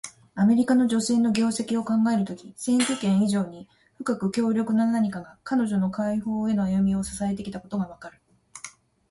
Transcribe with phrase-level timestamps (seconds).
[0.33, 3.69] アメリカの女性の業績を考えるとき、選挙権以上に
[3.99, 8.19] 深く強力な何かが、彼女の解放への歩みを支えてきたことがわかる。